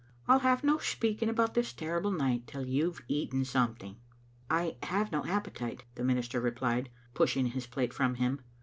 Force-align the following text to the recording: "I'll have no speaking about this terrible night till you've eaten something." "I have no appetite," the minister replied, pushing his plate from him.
"I'll 0.27 0.39
have 0.39 0.63
no 0.63 0.79
speaking 0.79 1.29
about 1.29 1.53
this 1.53 1.73
terrible 1.73 2.09
night 2.11 2.47
till 2.47 2.65
you've 2.65 3.01
eaten 3.07 3.45
something." 3.45 3.97
"I 4.49 4.77
have 4.81 5.11
no 5.11 5.23
appetite," 5.27 5.83
the 5.93 6.03
minister 6.03 6.41
replied, 6.41 6.89
pushing 7.13 7.45
his 7.45 7.67
plate 7.67 7.93
from 7.93 8.15
him. 8.15 8.41